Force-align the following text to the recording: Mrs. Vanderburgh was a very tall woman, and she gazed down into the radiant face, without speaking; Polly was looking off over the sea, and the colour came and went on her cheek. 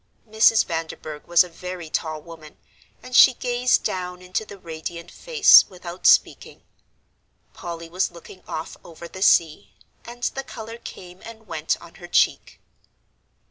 Mrs. 0.27 0.65
Vanderburgh 0.65 1.27
was 1.27 1.43
a 1.43 1.47
very 1.47 1.87
tall 1.87 2.23
woman, 2.23 2.57
and 3.03 3.15
she 3.15 3.35
gazed 3.35 3.83
down 3.83 4.19
into 4.19 4.43
the 4.45 4.57
radiant 4.57 5.11
face, 5.11 5.69
without 5.69 6.07
speaking; 6.07 6.63
Polly 7.53 7.87
was 7.87 8.09
looking 8.09 8.41
off 8.47 8.77
over 8.83 9.07
the 9.07 9.21
sea, 9.21 9.75
and 10.03 10.23
the 10.33 10.43
colour 10.43 10.79
came 10.79 11.21
and 11.23 11.45
went 11.45 11.79
on 11.79 11.93
her 12.01 12.07
cheek. 12.07 12.59